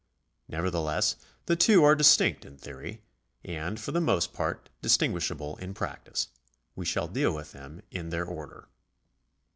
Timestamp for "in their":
7.91-8.25